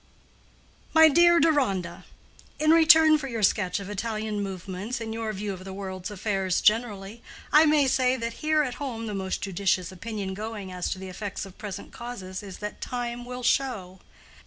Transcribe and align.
MY 0.95 1.09
DEAR 1.09 1.39
DERONDA,—In 1.39 2.71
return 2.71 3.19
for 3.19 3.27
your 3.27 3.43
sketch 3.43 3.79
of 3.79 3.87
Italian 3.87 4.41
movements 4.41 4.99
and 4.99 5.13
your 5.13 5.31
view 5.31 5.53
of 5.53 5.63
the 5.63 5.75
world's 5.75 6.09
affairs 6.09 6.59
generally, 6.59 7.21
I 7.53 7.67
may 7.67 7.85
say 7.85 8.15
that 8.17 8.33
here 8.41 8.63
at 8.63 8.73
home 8.81 9.05
the 9.05 9.13
most 9.13 9.41
judicious 9.43 9.91
opinion 9.91 10.33
going 10.33 10.71
as 10.71 10.89
to 10.89 10.97
the 10.97 11.09
effects 11.09 11.45
of 11.45 11.59
present 11.59 11.93
causes 11.93 12.41
is 12.41 12.57
that 12.57 12.81
"time 12.81 13.25
will 13.25 13.43
show." 13.43 13.99